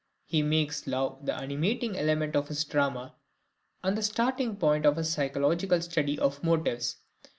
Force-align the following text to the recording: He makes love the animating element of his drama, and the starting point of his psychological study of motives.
He 0.25 0.41
makes 0.41 0.87
love 0.87 1.27
the 1.27 1.35
animating 1.35 1.95
element 1.95 2.35
of 2.35 2.47
his 2.47 2.63
drama, 2.63 3.13
and 3.83 3.95
the 3.95 4.01
starting 4.01 4.55
point 4.55 4.83
of 4.83 4.97
his 4.97 5.11
psychological 5.11 5.79
study 5.79 6.17
of 6.17 6.43
motives. 6.43 6.95